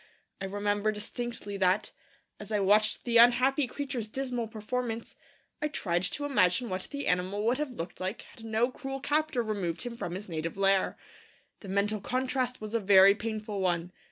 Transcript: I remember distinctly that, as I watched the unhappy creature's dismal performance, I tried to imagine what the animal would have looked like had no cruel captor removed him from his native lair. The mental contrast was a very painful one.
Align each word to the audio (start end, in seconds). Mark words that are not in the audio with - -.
I 0.41 0.45
remember 0.45 0.91
distinctly 0.91 1.57
that, 1.57 1.91
as 2.39 2.51
I 2.51 2.59
watched 2.59 3.03
the 3.03 3.17
unhappy 3.17 3.67
creature's 3.67 4.07
dismal 4.07 4.47
performance, 4.47 5.15
I 5.61 5.67
tried 5.67 6.01
to 6.01 6.25
imagine 6.25 6.69
what 6.69 6.87
the 6.89 7.05
animal 7.05 7.45
would 7.45 7.59
have 7.59 7.73
looked 7.73 7.99
like 7.99 8.23
had 8.23 8.43
no 8.43 8.71
cruel 8.71 8.99
captor 8.99 9.43
removed 9.43 9.83
him 9.83 9.95
from 9.95 10.15
his 10.15 10.27
native 10.27 10.57
lair. 10.57 10.97
The 11.59 11.69
mental 11.69 12.01
contrast 12.01 12.59
was 12.59 12.73
a 12.73 12.79
very 12.79 13.13
painful 13.13 13.59
one. 13.61 13.91